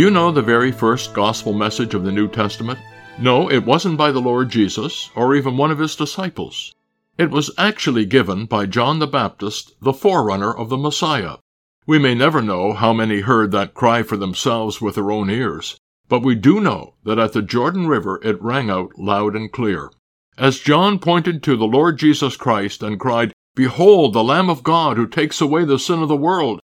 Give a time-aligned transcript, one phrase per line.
[0.00, 2.78] Do you know the very first gospel message of the New Testament?
[3.18, 6.74] No, it wasn't by the Lord Jesus or even one of his disciples.
[7.18, 11.36] It was actually given by John the Baptist, the forerunner of the Messiah.
[11.86, 15.76] We may never know how many heard that cry for themselves with their own ears,
[16.08, 19.90] but we do know that at the Jordan River it rang out loud and clear.
[20.38, 24.96] As John pointed to the Lord Jesus Christ and cried, Behold the Lamb of God
[24.96, 26.59] who takes away the sin of the world,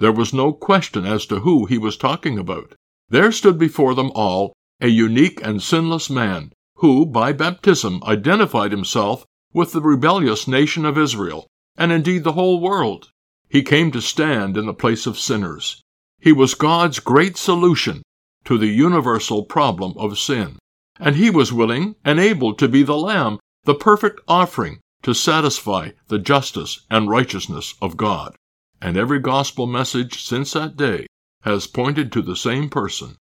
[0.00, 2.72] there was no question as to who he was talking about.
[3.10, 9.26] There stood before them all a unique and sinless man, who, by baptism, identified himself
[9.52, 13.10] with the rebellious nation of Israel, and indeed the whole world.
[13.50, 15.82] He came to stand in the place of sinners.
[16.18, 18.00] He was God's great solution
[18.46, 20.58] to the universal problem of sin,
[20.98, 25.90] and he was willing and able to be the Lamb, the perfect offering to satisfy
[26.08, 28.34] the justice and righteousness of God
[28.80, 31.06] and every gospel message since that day
[31.42, 33.16] has pointed to the same person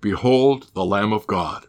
[0.00, 1.66] Behold the Lamb of God.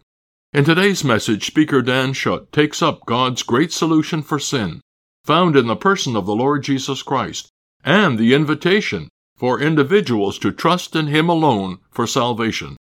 [0.53, 4.81] In today's message, Speaker Dan Schutt takes up God's great solution for sin,
[5.23, 7.49] found in the person of the Lord Jesus Christ,
[7.83, 12.77] and the invitation for individuals to trust in Him alone for salvation.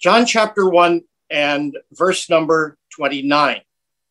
[0.00, 3.62] John chapter 1 and verse number 29.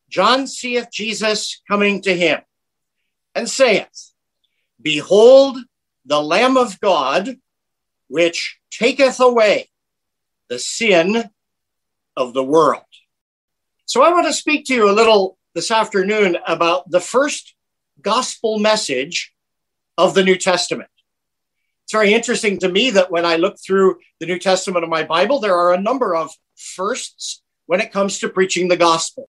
[0.08, 2.40] John seeth Jesus coming to him
[3.34, 4.12] and saith,
[4.80, 5.58] Behold
[6.04, 7.36] the Lamb of God,
[8.08, 9.68] which taketh away
[10.48, 11.24] the sin
[12.16, 12.82] of the world.
[13.84, 17.54] So I want to speak to you a little this afternoon about the first
[18.00, 19.32] gospel message
[19.98, 20.90] of the New Testament.
[21.84, 25.04] It's very interesting to me that when I look through the New Testament of my
[25.04, 29.28] Bible, there are a number of firsts when it comes to preaching the gospel.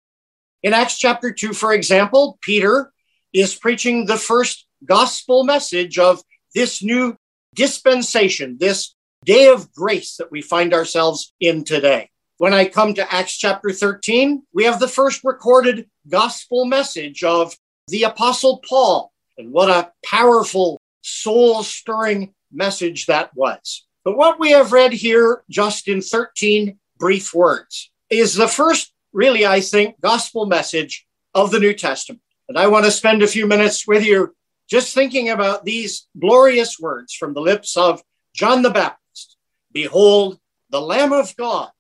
[0.63, 2.93] In Acts chapter 2, for example, Peter
[3.33, 6.23] is preaching the first gospel message of
[6.55, 7.17] this new
[7.55, 8.95] dispensation, this
[9.25, 12.11] day of grace that we find ourselves in today.
[12.37, 17.57] When I come to Acts chapter 13, we have the first recorded gospel message of
[17.89, 19.13] the Apostle Paul.
[19.39, 23.87] And what a powerful, soul stirring message that was.
[24.05, 29.47] But what we have read here, just in 13 brief words, is the first really,
[29.47, 32.23] I think, gospel message of the New Testament.
[32.49, 34.35] And I want to spend a few minutes with you
[34.69, 38.03] just thinking about these glorious words from the lips of
[38.35, 39.37] John the Baptist
[39.73, 40.39] Behold,
[40.71, 41.71] the Lamb of God,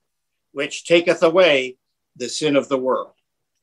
[0.52, 1.76] which taketh away
[2.16, 3.12] the sin of the world.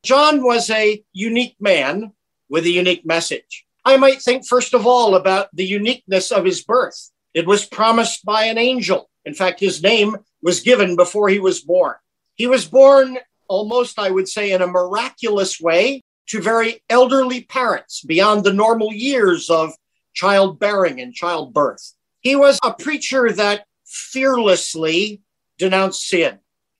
[0.02, 2.12] John was a unique man
[2.48, 3.64] with a unique message.
[3.84, 7.10] I might think, first of all, about the uniqueness of his birth.
[7.34, 9.08] It was promised by an angel.
[9.24, 11.94] In fact, his name was given before he was born.
[12.34, 18.02] He was born almost, I would say, in a miraculous way to very elderly parents
[18.02, 19.72] beyond the normal years of
[20.14, 21.94] childbearing and childbirth.
[22.20, 25.22] He was a preacher that fearlessly
[25.56, 26.38] denounced sin.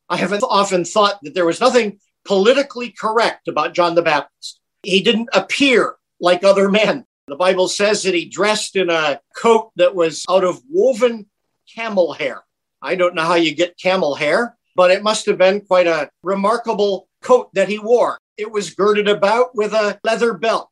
[0.09, 4.61] I have often thought that there was nothing politically correct about John the Baptist.
[4.83, 7.05] He didn't appear like other men.
[7.27, 11.27] The Bible says that he dressed in a coat that was out of woven
[11.75, 12.43] camel hair.
[12.83, 16.09] I don't know how you get camel hair, but it must have been quite a
[16.23, 18.17] remarkable coat that he wore.
[18.37, 20.71] It was girded about with a leather belt,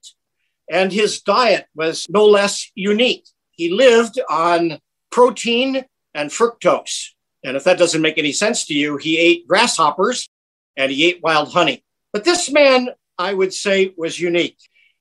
[0.71, 3.27] and his diet was no less unique.
[3.51, 4.79] He lived on
[5.11, 7.15] protein and fructose.
[7.43, 10.29] And if that doesn't make any sense to you, he ate grasshoppers
[10.77, 11.83] and he ate wild honey.
[12.13, 14.59] But this man, I would say, was unique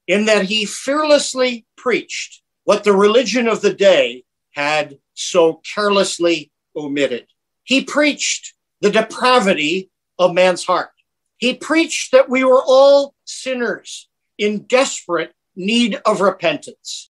[0.08, 4.24] in that he fearlessly preached what the religion of the day
[4.56, 7.28] had so carelessly omitted.
[7.66, 10.92] He preached the depravity of man's heart.
[11.38, 14.08] He preached that we were all sinners
[14.38, 17.10] in desperate need of repentance.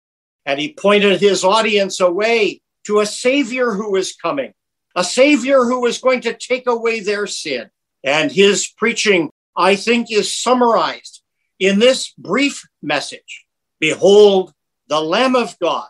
[0.45, 4.54] And he pointed his audience away to a Savior who was coming,
[4.95, 7.69] a Savior who was going to take away their sin.
[8.04, 11.21] And his preaching, I think, is summarized
[11.59, 13.45] in this brief message
[13.80, 14.54] Behold,
[14.88, 15.89] the Lamb of God,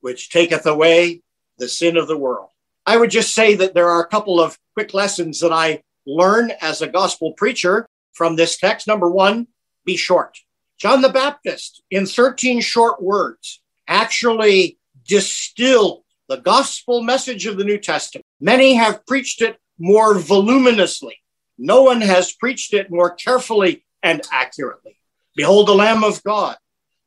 [0.00, 1.20] which taketh away
[1.58, 2.48] the sin of the world.
[2.86, 6.52] I would just say that there are a couple of quick lessons that I learn
[6.60, 8.86] as a gospel preacher from this text.
[8.86, 9.48] Number one,
[9.84, 10.38] be short.
[10.78, 17.78] John the Baptist, in 13 short words, actually distilled the gospel message of the New
[17.78, 18.24] Testament.
[18.40, 21.16] Many have preached it more voluminously.
[21.58, 24.96] No one has preached it more carefully and accurately.
[25.34, 26.56] Behold the Lamb of God,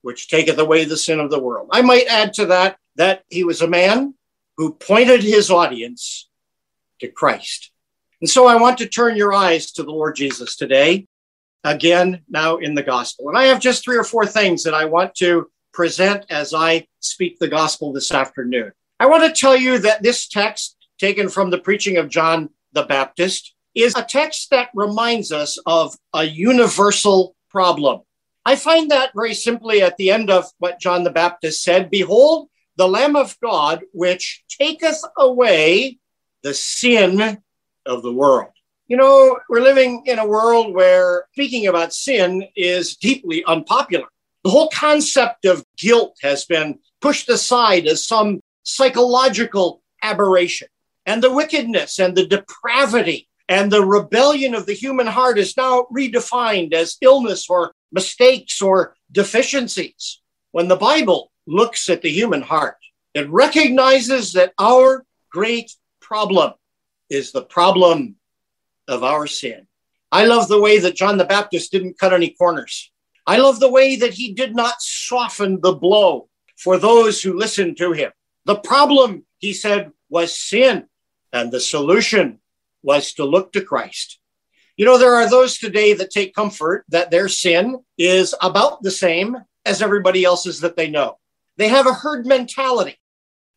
[0.01, 1.69] which taketh away the sin of the world.
[1.71, 4.15] I might add to that that he was a man
[4.57, 6.27] who pointed his audience
[7.01, 7.71] to Christ.
[8.21, 11.07] And so I want to turn your eyes to the Lord Jesus today,
[11.63, 13.29] again, now in the gospel.
[13.29, 16.87] And I have just three or four things that I want to present as I
[16.99, 18.71] speak the gospel this afternoon.
[18.99, 22.83] I want to tell you that this text, taken from the preaching of John the
[22.83, 28.01] Baptist, is a text that reminds us of a universal problem.
[28.45, 32.49] I find that very simply at the end of what John the Baptist said Behold,
[32.75, 35.99] the Lamb of God, which taketh away
[36.43, 37.41] the sin
[37.85, 38.51] of the world.
[38.87, 44.07] You know, we're living in a world where speaking about sin is deeply unpopular.
[44.43, 50.67] The whole concept of guilt has been pushed aside as some psychological aberration.
[51.05, 55.87] And the wickedness and the depravity and the rebellion of the human heart is now
[55.95, 60.21] redefined as illness or mistakes or deficiencies.
[60.51, 62.77] When the Bible looks at the human heart,
[63.13, 65.71] it recognizes that our great
[66.11, 66.51] problem
[67.09, 68.17] is the problem
[68.89, 69.65] of our sin.
[70.11, 72.91] I love the way that John the Baptist didn't cut any corners.
[73.25, 76.27] I love the way that he did not soften the blow
[76.57, 78.11] for those who listened to him.
[78.43, 80.89] The problem, he said, was sin,
[81.31, 82.39] and the solution
[82.83, 84.19] was to look to Christ.
[84.75, 88.91] You know, there are those today that take comfort that their sin is about the
[88.91, 91.19] same as everybody else's that they know.
[91.55, 92.97] They have a herd mentality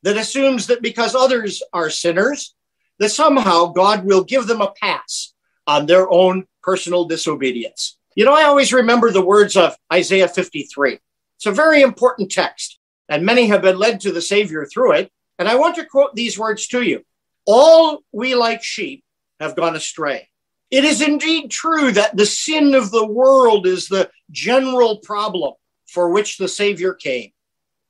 [0.05, 2.55] that assumes that because others are sinners,
[2.99, 5.33] that somehow God will give them a pass
[5.67, 7.99] on their own personal disobedience.
[8.15, 10.99] You know, I always remember the words of Isaiah 53.
[11.37, 12.79] It's a very important text,
[13.09, 15.11] and many have been led to the Savior through it.
[15.39, 17.03] And I want to quote these words to you
[17.47, 19.03] All we like sheep
[19.41, 20.29] have gone astray.
[20.71, 25.55] It is indeed true that the sin of the world is the general problem
[25.87, 27.31] for which the Savior came.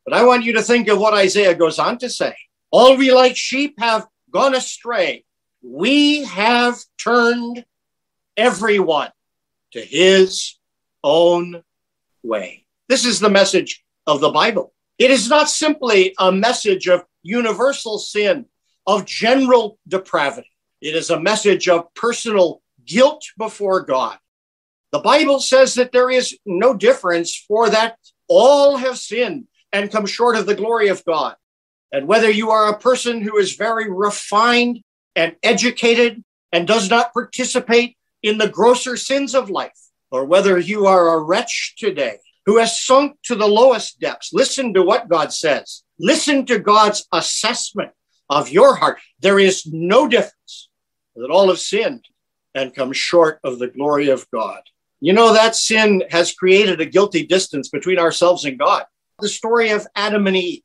[0.05, 2.35] But I want you to think of what Isaiah goes on to say.
[2.71, 5.25] All we like sheep have gone astray.
[5.63, 7.65] We have turned
[8.37, 9.11] everyone
[9.73, 10.57] to his
[11.03, 11.63] own
[12.23, 12.67] way.
[12.89, 14.73] This is the message of the Bible.
[14.99, 18.47] It is not simply a message of universal sin,
[18.87, 20.51] of general depravity.
[20.81, 24.19] It is a message of personal guilt before God.
[24.93, 27.97] The Bible says that there is no difference, for that
[28.29, 31.35] all have sinned and come short of the glory of God.
[31.93, 34.81] And whether you are a person who is very refined
[35.17, 36.23] and educated
[36.53, 39.79] and does not participate in the grosser sins of life,
[40.13, 44.73] or whether you are a wretch today who has sunk to the lowest depths, listen
[44.75, 45.83] to what God says.
[45.99, 47.91] Listen to God's assessment
[48.31, 49.01] of your heart.
[49.21, 50.69] There is no difference
[51.17, 52.05] that all have sinned
[52.55, 54.63] and come short of the glory of God.
[55.01, 58.85] You know, that sin has created a guilty distance between ourselves and God.
[59.21, 60.63] The story of Adam and Eve.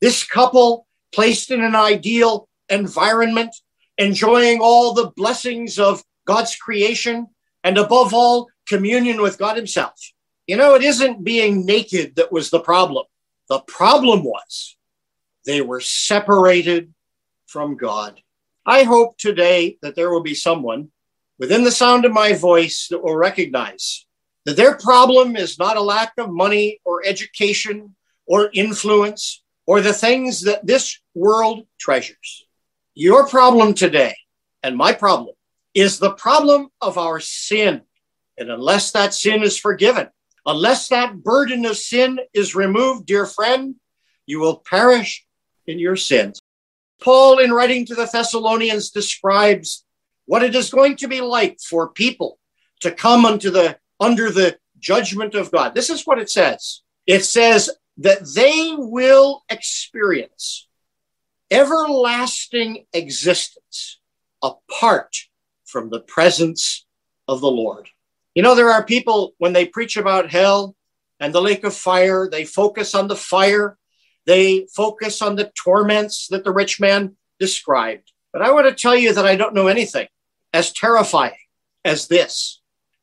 [0.00, 3.54] This couple placed in an ideal environment,
[3.96, 7.28] enjoying all the blessings of God's creation,
[7.64, 10.12] and above all, communion with God Himself.
[10.46, 13.06] You know, it isn't being naked that was the problem.
[13.48, 14.76] The problem was
[15.46, 16.92] they were separated
[17.46, 18.20] from God.
[18.66, 20.90] I hope today that there will be someone
[21.38, 24.06] within the sound of my voice that will recognize
[24.48, 27.94] that their problem is not a lack of money or education
[28.26, 32.46] or influence or the things that this world treasures.
[32.94, 34.16] Your problem today
[34.62, 35.34] and my problem
[35.74, 37.82] is the problem of our sin.
[38.38, 40.08] And unless that sin is forgiven,
[40.46, 43.74] unless that burden of sin is removed, dear friend,
[44.24, 45.26] you will perish
[45.66, 46.40] in your sins.
[47.02, 49.84] Paul, in writing to the Thessalonians, describes
[50.24, 52.38] what it is going to be like for people
[52.80, 55.74] to come unto the under the judgment of God.
[55.74, 56.82] This is what it says.
[57.06, 60.68] It says that they will experience
[61.50, 63.98] everlasting existence
[64.42, 65.16] apart
[65.64, 66.86] from the presence
[67.26, 67.88] of the Lord.
[68.34, 70.76] You know, there are people, when they preach about hell
[71.18, 73.76] and the lake of fire, they focus on the fire,
[74.26, 78.12] they focus on the torments that the rich man described.
[78.32, 80.06] But I want to tell you that I don't know anything
[80.52, 81.32] as terrifying
[81.84, 82.57] as this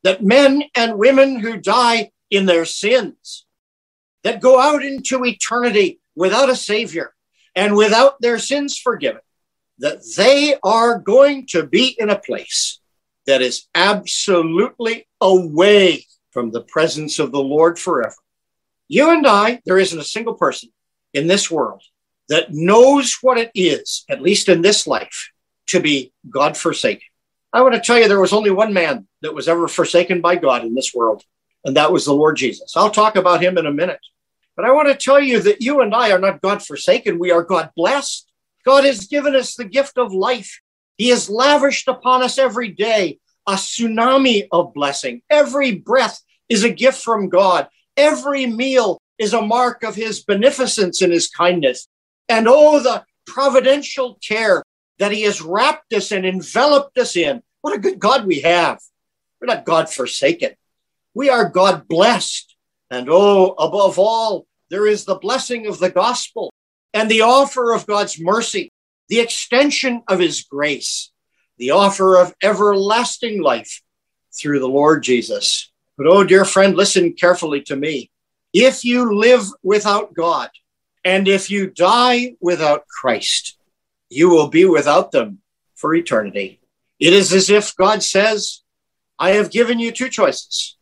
[0.06, 3.44] that men and women who die in their sins,
[4.22, 7.12] that go out into eternity without a savior
[7.56, 9.20] and without their sins forgiven,
[9.80, 12.78] that they are going to be in a place
[13.26, 18.14] that is absolutely away from the presence of the Lord forever.
[18.86, 20.68] You and I, there isn't a single person
[21.14, 21.82] in this world
[22.28, 25.32] that knows what it is, at least in this life,
[25.66, 27.08] to be God forsaken.
[27.56, 30.36] I want to tell you, there was only one man that was ever forsaken by
[30.36, 31.22] God in this world,
[31.64, 32.76] and that was the Lord Jesus.
[32.76, 34.00] I'll talk about him in a minute.
[34.56, 37.30] But I want to tell you that you and I are not God forsaken, we
[37.30, 38.30] are God blessed.
[38.66, 40.60] God has given us the gift of life.
[40.98, 45.22] He has lavished upon us every day a tsunami of blessing.
[45.30, 46.20] Every breath
[46.50, 47.68] is a gift from God.
[47.96, 51.88] Every meal is a mark of his beneficence and his kindness.
[52.28, 54.62] And oh, the providential care
[54.98, 57.42] that he has wrapped us and enveloped us in.
[57.66, 58.78] What a good God we have.
[59.40, 60.52] We're not God forsaken.
[61.14, 62.54] We are God blessed.
[62.92, 66.52] And oh, above all, there is the blessing of the gospel
[66.94, 68.70] and the offer of God's mercy,
[69.08, 71.10] the extension of his grace,
[71.58, 73.82] the offer of everlasting life
[74.32, 75.72] through the Lord Jesus.
[75.98, 78.12] But oh, dear friend, listen carefully to me.
[78.52, 80.50] If you live without God,
[81.04, 83.58] and if you die without Christ,
[84.08, 85.40] you will be without them
[85.74, 86.60] for eternity.
[86.98, 88.62] It is as if God says,
[89.18, 90.76] I have given you two choices.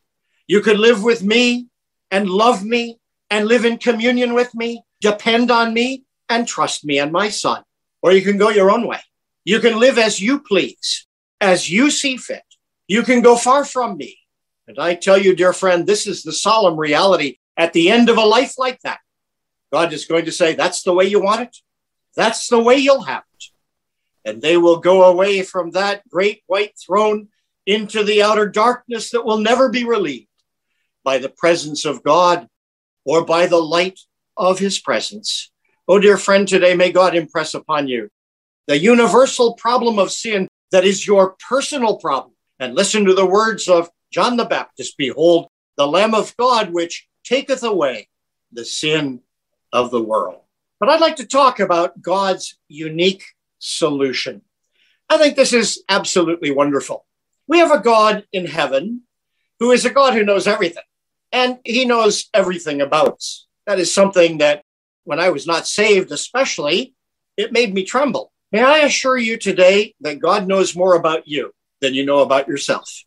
[0.47, 1.69] You could live with me
[2.11, 2.99] and love me
[3.31, 7.63] and live in communion with me, depend on me and trust me and my son.
[8.03, 9.01] Or you can go your own way.
[9.45, 11.07] You can live as you please,
[11.41, 12.45] as you see fit.
[12.87, 14.19] You can go far from me.
[14.67, 18.17] And I tell you, dear friend, this is the solemn reality at the end of
[18.17, 19.01] a life like that.
[19.73, 21.57] God is going to say, That's the way you want it.
[22.17, 23.45] That's the way you'll have it.
[24.25, 27.29] And they will go away from that great white throne
[27.67, 30.29] into the outer darkness that will never be relieved
[31.03, 32.49] by the presence of God
[33.05, 34.01] or by the light
[34.37, 35.51] of his presence.
[35.87, 38.09] Oh, dear friend, today may God impress upon you
[38.67, 42.35] the universal problem of sin that is your personal problem.
[42.59, 47.07] And listen to the words of John the Baptist Behold, the Lamb of God, which
[47.25, 48.09] taketh away
[48.53, 49.21] the sin
[49.73, 50.41] of the world.
[50.81, 53.25] But I'd like to talk about God's unique
[53.59, 54.43] solution.
[55.09, 57.07] I think this is absolutely wonderful.
[57.47, 59.03] We have a God in heaven
[59.61, 60.83] who is a God who knows everything,
[61.33, 63.47] and he knows everything about us.
[63.67, 64.63] That is something that
[65.05, 66.95] when I was not saved, especially,
[67.37, 68.33] it made me tremble.
[68.53, 72.49] May I assure you today that God knows more about you than you know about
[72.49, 73.05] yourself.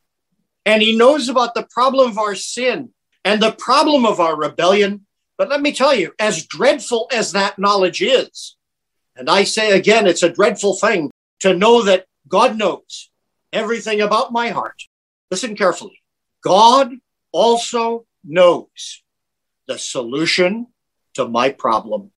[0.66, 2.90] And he knows about the problem of our sin
[3.24, 7.60] and the problem of our rebellion but let me tell you, as dreadful as that
[7.60, 8.57] knowledge is,
[9.18, 13.10] and I say again, it's a dreadful thing to know that God knows
[13.52, 14.84] everything about my heart.
[15.32, 16.00] Listen carefully.
[16.44, 16.92] God
[17.32, 19.04] also knows
[19.68, 20.68] the solution
[21.16, 22.12] to my problem.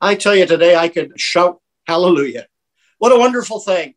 [0.00, 2.46] I tell you today, I could shout hallelujah.
[2.98, 3.94] What a wonderful thing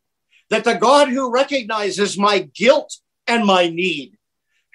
[0.50, 4.18] that the God who recognizes my guilt and my need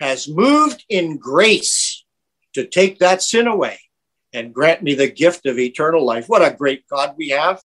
[0.01, 2.05] has moved in grace
[2.55, 3.79] to take that sin away
[4.33, 6.29] and grant me the gift of eternal life.
[6.29, 7.63] What a great God we have,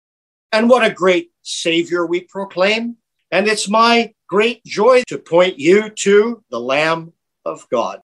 [0.51, 2.97] and what a great Savior we proclaim.
[3.31, 7.13] And it's my great joy to point you to the Lamb
[7.45, 8.01] of God.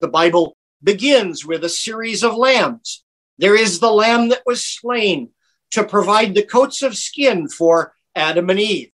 [0.00, 3.04] The Bible begins with a series of lambs.
[3.38, 5.30] There is the lamb that was slain
[5.72, 8.90] to provide the coats of skin for Adam and Eve.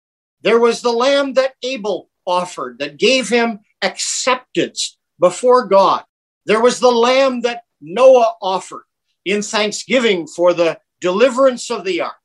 [0.41, 6.03] There was the lamb that Abel offered that gave him acceptance before God.
[6.45, 8.83] There was the lamb that Noah offered
[9.25, 12.15] in thanksgiving for the deliverance of the ark.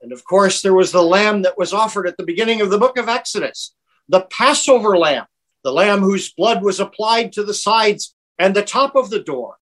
[0.00, 2.78] And of course, there was the lamb that was offered at the beginning of the
[2.78, 3.74] book of Exodus,
[4.08, 5.24] the Passover lamb,
[5.62, 9.56] the lamb whose blood was applied to the sides and the top of the door.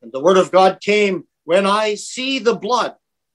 [0.00, 2.94] And the word of God came, When I see the blood,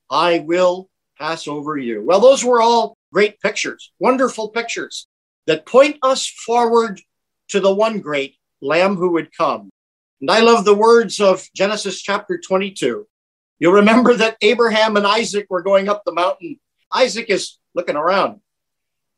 [0.09, 2.01] I will pass over you.
[2.05, 5.07] Well, those were all great pictures, wonderful pictures
[5.47, 7.01] that point us forward
[7.50, 9.69] to the one great lamb who would come
[10.23, 13.05] and I love the words of Genesis chapter 22.
[13.59, 16.61] You'll remember that Abraham and Isaac were going up the mountain.
[16.93, 18.39] Isaac is looking around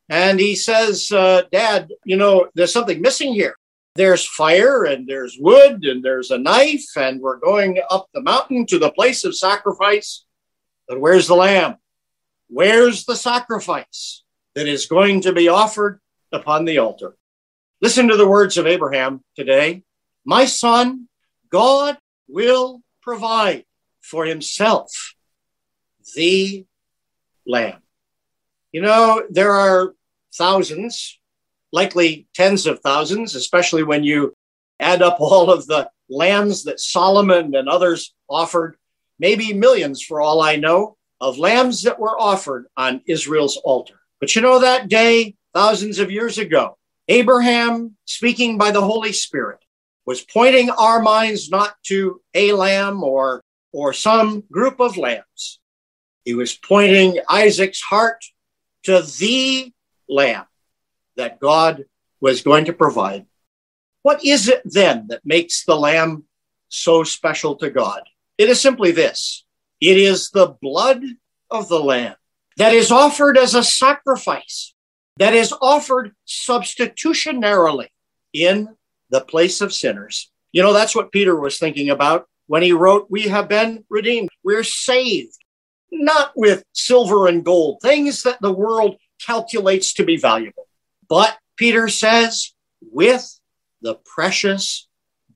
[0.09, 3.55] and he says, uh, Dad, you know, there's something missing here.
[3.93, 8.65] There's fire and there's wood and there's a knife, and we're going up the mountain
[8.65, 10.25] to the place of sacrifice.
[10.88, 11.75] But where's the lamb?
[12.50, 14.24] Where's the sacrifice
[14.55, 16.00] that is going to be offered
[16.31, 17.15] upon the altar?
[17.79, 19.83] Listen to the words of Abraham today.
[20.25, 21.08] My son,
[21.50, 23.65] God will provide
[24.01, 25.15] for himself
[26.15, 26.65] the
[27.46, 27.82] lamb.
[28.72, 29.94] You know, there are
[30.34, 31.20] thousands,
[31.72, 34.34] likely tens of thousands, especially when you
[34.79, 38.77] add up all of the lambs that Solomon and others offered,
[39.20, 44.00] maybe millions for all I know, of lambs that were offered on Israel's altar.
[44.20, 46.77] But you know, that day, thousands of years ago.
[47.08, 49.60] Abraham, speaking by the Holy Spirit,
[50.05, 53.41] was pointing our minds not to a lamb or,
[53.74, 55.59] or some group of lambs.
[56.24, 58.24] He was pointing Isaac's heart
[58.83, 59.71] to the
[60.07, 60.45] lamb
[61.17, 61.85] that God
[62.21, 63.25] was going to provide.
[64.01, 66.25] What is it then that makes the lamb
[66.69, 68.03] so special to God?
[68.38, 69.45] It is simply this
[69.81, 71.03] it is the blood
[71.50, 72.15] of the lamb
[72.57, 74.74] that is offered as a sacrifice,
[75.17, 77.88] that is offered substitutionarily
[78.33, 78.69] in
[79.09, 80.31] the place of sinners.
[80.51, 84.29] You know, that's what Peter was thinking about when he wrote, We have been redeemed.
[84.43, 85.38] We're saved,
[85.91, 90.67] not with silver and gold, things that the world calculates to be valuable.
[91.07, 93.39] But Peter says, with
[93.81, 94.88] the precious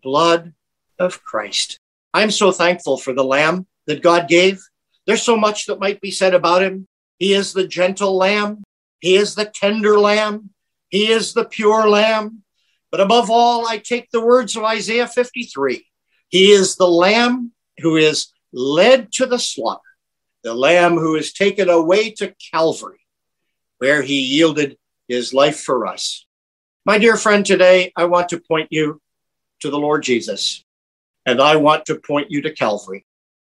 [0.01, 0.53] blood
[0.97, 1.79] of Christ.
[2.13, 4.61] I'm so thankful for the lamb that God gave.
[5.05, 6.87] There's so much that might be said about him.
[7.17, 8.63] He is the gentle lamb.
[8.99, 10.49] He is the tender lamb.
[10.89, 12.43] He is the pure lamb.
[12.91, 15.85] But above all, I take the words of Isaiah 53.
[16.29, 19.81] He is the lamb who is led to the slaughter,
[20.43, 23.05] the lamb who is taken away to Calvary,
[23.77, 24.77] where he yielded
[25.07, 26.25] his life for us.
[26.85, 29.01] My dear friend, today I want to point you
[29.59, 30.63] to the Lord Jesus,
[31.25, 33.05] and I want to point you to Calvary.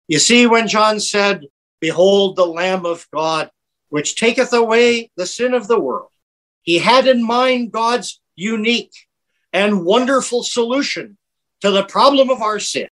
[0.07, 1.47] You see, when John said,
[1.81, 3.51] Behold the Lamb of God,
[3.89, 6.11] which taketh away the sin of the world,
[6.63, 8.95] he had in mind God's unique
[9.55, 11.17] and wonderful solution
[11.61, 12.89] to the problem of our sin.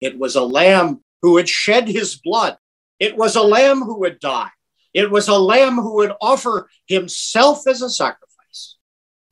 [0.00, 2.56] It was a lamb who would shed his blood.
[2.98, 4.48] It was a lamb who would die.
[4.94, 8.76] It was a lamb who would offer himself as a sacrifice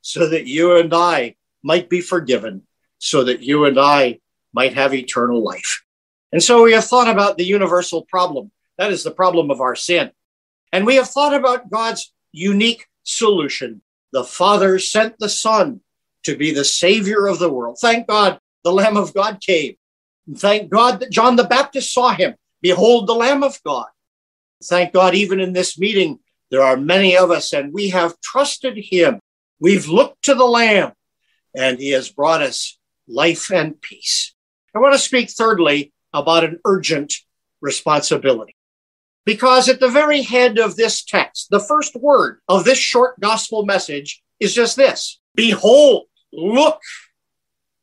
[0.01, 2.67] so that you and I might be forgiven,
[2.99, 4.19] so that you and I
[4.53, 5.83] might have eternal life.
[6.31, 8.51] And so we have thought about the universal problem.
[8.77, 10.11] That is the problem of our sin.
[10.71, 13.81] And we have thought about God's unique solution.
[14.13, 15.81] The Father sent the Son
[16.23, 17.77] to be the Savior of the world.
[17.79, 19.75] Thank God the Lamb of God came.
[20.35, 22.35] Thank God that John the Baptist saw him.
[22.61, 23.87] Behold, the Lamb of God.
[24.63, 26.19] Thank God, even in this meeting,
[26.51, 29.19] there are many of us, and we have trusted him.
[29.59, 30.91] We've looked to the Lamb,
[31.55, 32.77] and he has brought us
[33.07, 34.33] life and peace.
[34.75, 37.13] I want to speak thirdly about an urgent
[37.61, 38.55] responsibility.
[39.25, 43.65] Because at the very head of this text, the first word of this short gospel
[43.65, 46.79] message is just this Behold, look,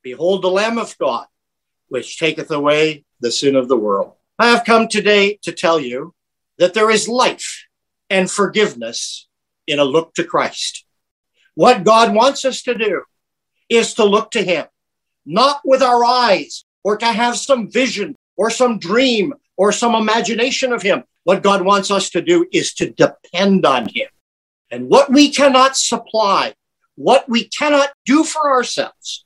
[0.02, 1.26] behold the Lamb of God,
[1.88, 4.12] which taketh away the sin of the world.
[4.38, 6.14] I have come today to tell you
[6.58, 7.66] that there is life
[8.10, 9.26] and forgiveness
[9.66, 10.84] in a look to Christ.
[11.54, 13.02] What God wants us to do
[13.68, 14.66] is to look to Him,
[15.24, 20.72] not with our eyes or to have some vision or some dream or some imagination
[20.72, 21.04] of Him.
[21.24, 24.08] What God wants us to do is to depend on Him.
[24.70, 26.54] And what we cannot supply,
[26.96, 29.24] what we cannot do for ourselves,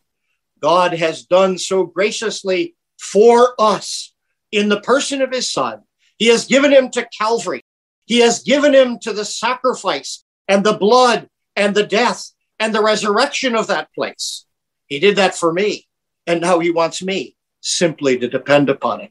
[0.61, 4.12] God has done so graciously for us
[4.52, 5.83] in the person of His Son
[6.20, 7.62] he has given him to Calvary.
[8.04, 12.83] He has given him to the sacrifice and the blood and the death and the
[12.83, 14.44] resurrection of that place.
[14.87, 15.88] He did that for me.
[16.26, 19.11] And now he wants me simply to depend upon it.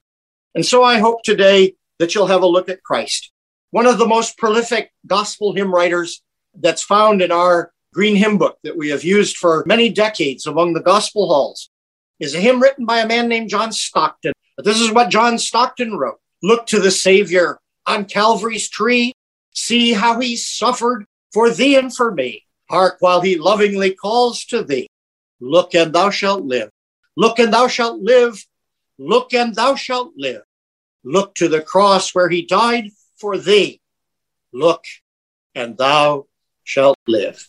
[0.54, 3.32] And so I hope today that you'll have a look at Christ.
[3.72, 6.22] One of the most prolific gospel hymn writers
[6.54, 10.74] that's found in our green hymn book that we have used for many decades among
[10.74, 11.70] the gospel halls
[12.20, 14.34] is a hymn written by a man named John Stockton.
[14.56, 16.20] But this is what John Stockton wrote.
[16.44, 19.14] Look to the Savior on Calvary's tree.
[19.54, 22.46] See how he suffered for thee and for me.
[22.70, 24.88] Hark while he lovingly calls to thee.
[25.40, 26.70] Look and thou shalt live.
[27.16, 28.46] Look and thou shalt live.
[28.98, 30.44] Look and thou shalt live.
[31.04, 33.82] Look to the cross where he died for thee.
[34.52, 34.84] Look
[35.56, 36.28] and thou
[36.64, 37.48] shalt live.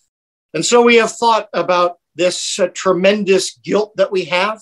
[0.53, 4.61] And so we have thought about this uh, tremendous guilt that we have.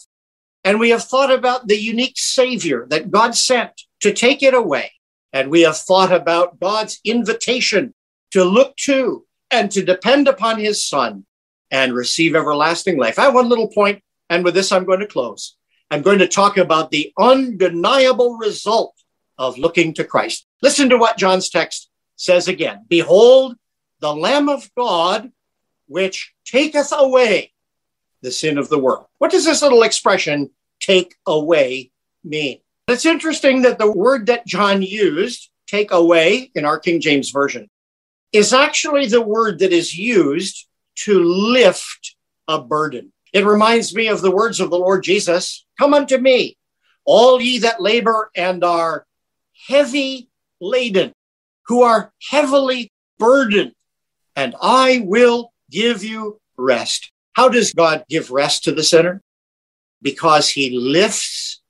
[0.63, 3.71] And we have thought about the unique Savior that God sent
[4.02, 4.91] to take it away.
[5.32, 7.93] And we have thought about God's invitation
[8.32, 11.25] to look to and to depend upon his son
[11.71, 13.17] and receive everlasting life.
[13.17, 15.56] I have one little point, and with this, I'm going to close.
[15.91, 18.95] I'm going to talk about the undeniable result
[19.38, 20.45] of looking to Christ.
[20.62, 23.56] Listen to what John's text says again Behold,
[23.99, 25.32] the Lamb of God,
[25.89, 27.52] which taketh away
[28.21, 29.06] the sin of the world.
[29.17, 31.91] What does this little expression, take away,
[32.23, 32.60] mean?
[32.88, 37.69] It's interesting that the word that John used, take away in our King James Version,
[38.32, 42.15] is actually the word that is used to lift
[42.47, 43.12] a burden.
[43.34, 46.58] It reminds me of the words of the Lord Jesus Come unto me,
[47.06, 49.06] all ye that labor and are
[49.67, 51.13] heavy laden,
[51.67, 53.73] who are heavily burdened,
[54.36, 57.12] and I will give you rest.
[57.34, 59.21] How does God give rest to the sinner?
[60.01, 61.62] Because he lifts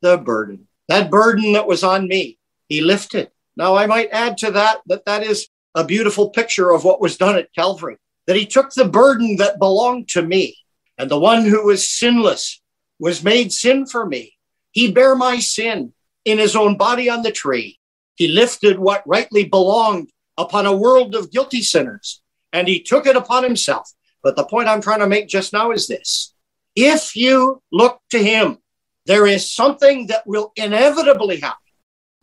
[0.00, 0.68] the burden.
[0.88, 3.30] That burden that was on me, he lifted.
[3.56, 7.16] Now, I might add to that that that is a beautiful picture of what was
[7.16, 10.56] done at Calvary, that he took the burden that belonged to me,
[10.98, 12.60] and the one who was sinless
[12.98, 14.34] was made sin for me.
[14.70, 15.92] He bare my sin
[16.24, 17.78] in his own body on the tree.
[18.14, 22.21] He lifted what rightly belonged upon a world of guilty sinners,
[22.52, 23.90] and he took it upon himself.
[24.22, 26.34] But the point I'm trying to make just now is this
[26.74, 28.58] if you look to him,
[29.06, 31.58] there is something that will inevitably happen.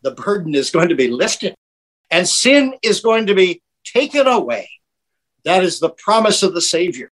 [0.02, 1.56] The burden is going to be lifted,
[2.10, 4.70] and sin is going to be taken away.
[5.44, 7.12] That is the promise of the Savior,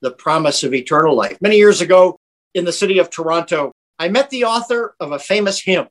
[0.00, 1.38] the promise of eternal life.
[1.40, 2.18] Many years ago
[2.54, 5.88] in the city of Toronto, I met the author of a famous hymn.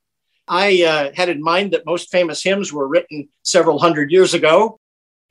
[0.47, 4.79] I uh, had in mind that most famous hymns were written several hundred years ago.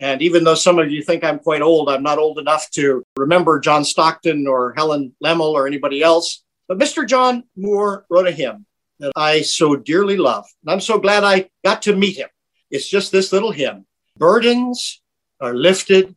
[0.00, 3.04] And even though some of you think I'm quite old, I'm not old enough to
[3.16, 6.42] remember John Stockton or Helen Lemmel or anybody else.
[6.68, 7.06] But Mr.
[7.06, 8.64] John Moore wrote a hymn
[8.98, 10.46] that I so dearly love.
[10.62, 12.28] And I'm so glad I got to meet him.
[12.70, 13.86] It's just this little hymn
[14.16, 15.02] Burdens
[15.40, 16.14] are lifted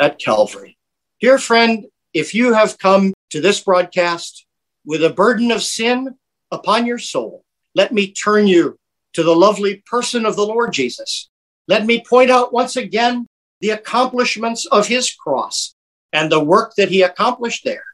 [0.00, 0.78] at Calvary.
[1.20, 4.46] Dear friend, if you have come to this broadcast
[4.84, 6.14] with a burden of sin
[6.50, 8.78] upon your soul, let me turn you
[9.14, 11.28] to the lovely person of the Lord Jesus.
[11.68, 13.26] Let me point out once again
[13.60, 15.74] the accomplishments of his cross
[16.12, 17.84] and the work that he accomplished there,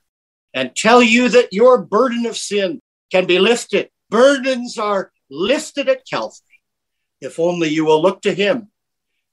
[0.54, 3.90] and tell you that your burden of sin can be lifted.
[4.08, 6.40] Burdens are lifted at Calvary
[7.24, 8.68] if only you will look to him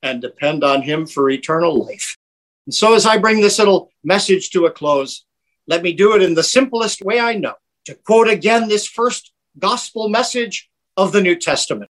[0.01, 2.17] and depend on him for eternal life.
[2.65, 5.25] And so, as I bring this little message to a close,
[5.67, 9.31] let me do it in the simplest way I know to quote again this first
[9.57, 11.89] gospel message of the New Testament.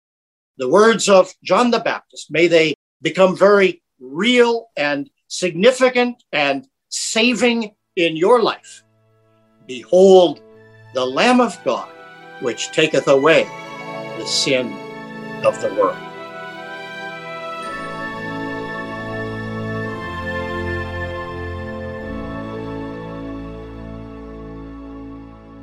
[0.58, 7.76] The words of John the Baptist, may they become very real and significant and saving
[7.94, 8.82] in your life.
[9.68, 10.40] Behold,
[10.94, 11.88] the Lamb of God,
[12.40, 13.44] which taketh away
[14.18, 14.72] the sin
[15.44, 15.96] of the world.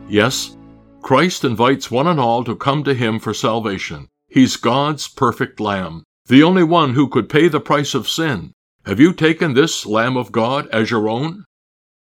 [0.08, 0.56] Yes,
[1.02, 4.08] Christ invites one and all to come to him for salvation.
[4.36, 8.52] He's God's perfect Lamb, the only one who could pay the price of sin.
[8.86, 11.46] Have you taken this Lamb of God as your own?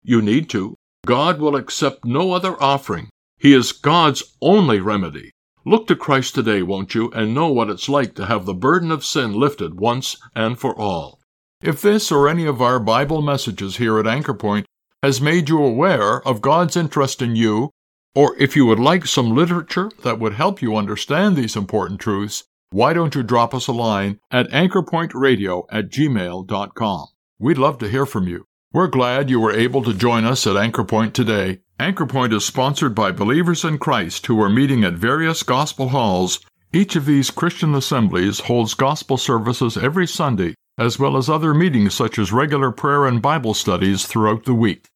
[0.05, 0.77] You need to.
[1.05, 3.09] God will accept no other offering.
[3.37, 5.33] He is God's only remedy.
[5.67, 8.93] Look to Christ today, won't you, and know what it's like to have the burden
[8.93, 11.19] of sin lifted once and for all.
[11.61, 14.67] If this or any of our Bible messages here at Anchor Point
[15.03, 17.71] has made you aware of God's interest in you,
[18.15, 22.45] or if you would like some literature that would help you understand these important truths,
[22.71, 27.07] why don't you drop us a line at anchorpointradio at gmail.com?
[27.39, 28.47] We'd love to hear from you.
[28.73, 31.59] We're glad you were able to join us at Anchorpoint today.
[31.81, 36.39] Anchorpoint is sponsored by believers in Christ who are meeting at various gospel halls.
[36.73, 41.95] Each of these Christian assemblies holds gospel services every Sunday, as well as other meetings
[41.95, 44.87] such as regular prayer and Bible studies throughout the week.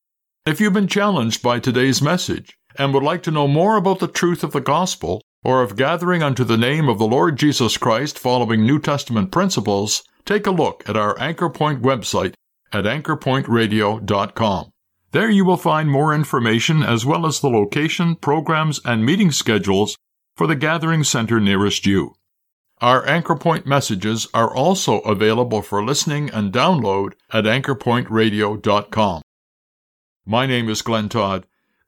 [0.46, 4.08] If you've been challenged by today's message and would like to know more about the
[4.08, 8.18] truth of the gospel, or of gathering unto the name of the Lord Jesus Christ
[8.18, 12.34] following New Testament principles, take a look at our Anchor Point website
[12.72, 14.70] at anchorpointradio.com.
[15.12, 19.96] There you will find more information as well as the location, programs, and meeting schedules
[20.34, 22.14] for the gathering center nearest you.
[22.80, 29.22] Our Anchor Point messages are also available for listening and download at anchorpointradio.com.
[30.26, 31.46] My name is Glenn Todd.